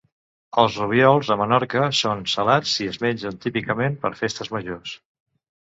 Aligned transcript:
Els 0.61 0.77
rubiols 0.83 1.29
a 1.35 1.37
Menorca 1.41 1.83
són 1.99 2.25
salats 2.33 2.73
i 2.87 2.89
es 2.95 2.99
mengen 3.05 3.39
típicament 3.47 4.01
per 4.07 4.15
festes 4.25 4.53
majors. 4.59 4.99